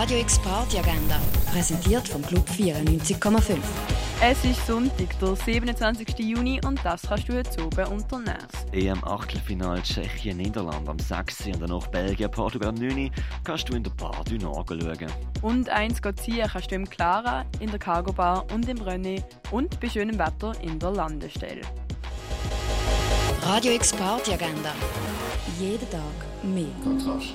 Radio 0.00 0.20
X 0.20 0.38
Party 0.38 0.78
Agenda, 0.78 1.18
präsentiert 1.50 2.06
vom 2.06 2.22
Club 2.22 2.48
94,5. 2.50 3.56
Es 4.22 4.44
ist 4.44 4.64
Sonntag, 4.64 5.18
der 5.18 5.34
27. 5.34 6.16
Juni 6.20 6.60
und 6.64 6.78
das 6.84 7.02
kannst 7.02 7.28
du 7.28 7.34
heute 7.34 7.66
oben 7.66 7.84
unternehmen. 7.86 8.46
EM-Achtelfinal 8.70 9.82
Tschechien-Niederland 9.82 10.88
am 10.88 11.00
6. 11.00 11.46
und 11.46 11.62
danach 11.62 11.88
Belgien-Portugal 11.88 12.68
am 12.68 12.76
9. 12.76 13.10
kannst 13.42 13.68
du 13.68 13.74
in 13.74 13.82
der 13.82 13.90
Bar 13.90 14.22
du 14.24 14.38
schauen. 14.38 15.12
Und 15.42 15.68
eins 15.68 16.00
ziehen 16.22 16.48
kannst 16.48 16.70
du 16.70 16.76
im 16.76 16.88
Clara, 16.88 17.44
in 17.58 17.68
der 17.68 17.80
Cargo 17.80 18.12
Bar 18.12 18.46
und 18.54 18.68
im 18.68 18.78
René 18.78 19.20
und 19.50 19.80
bei 19.80 19.90
schönem 19.90 20.16
Wetter 20.16 20.52
in 20.62 20.78
der 20.78 20.92
Landestelle. 20.92 21.62
Radio 23.42 23.72
X 23.72 23.92
Party 23.94 24.32
Agenda. 24.32 24.72
Jeden 25.58 25.90
Tag 25.90 26.00
mehr. 26.44 26.66
Kontrast. 26.84 27.34